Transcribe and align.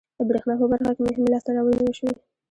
د 0.17 0.19
بریښنا 0.29 0.53
په 0.59 0.65
برخه 0.71 0.91
کې 0.95 1.01
مهمې 1.07 1.29
لاسته 1.33 1.49
راوړنې 1.55 1.83
وشوې. 1.85 2.13